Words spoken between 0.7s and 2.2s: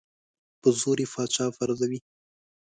زور یې پاچا پرزوي.